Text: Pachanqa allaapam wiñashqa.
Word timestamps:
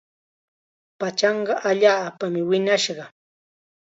Pachanqa 0.99 1.53
allaapam 1.69 2.33
wiñashqa. 2.49 3.05